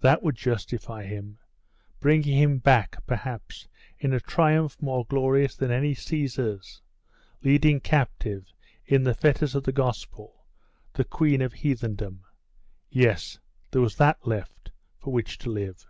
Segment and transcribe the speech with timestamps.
[0.00, 1.38] That would justify him
[2.00, 6.82] bring him back, perhaps, in a triumph more glorious than any Caesar's,
[7.44, 8.52] leading captive,
[8.86, 10.44] in the fetters of the Gospel,
[10.94, 12.24] the Queen of Heathendom.
[12.90, 13.38] Yes,
[13.70, 15.86] there was that left, for which to live.